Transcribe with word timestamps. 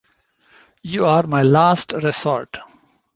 You 0.81 1.05
are 1.05 1.27
my 1.27 1.43
last 1.43 1.93
resort. 1.93 2.57